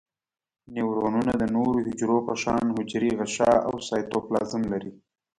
نیورونونه 0.75 1.31
د 1.37 1.43
نورو 1.55 1.79
حجرو 1.85 2.17
په 2.27 2.33
شان 2.41 2.63
حجروي 2.77 3.11
غشاء 3.19 3.57
او 3.67 3.73
سایتوپلازم 3.87 4.61
لري. 4.71 4.91